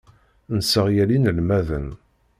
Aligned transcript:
Nesseɣyel 0.55 1.09
inelmaden. 1.15 1.87